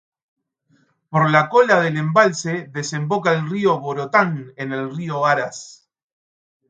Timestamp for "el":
3.35-3.47, 4.73-4.95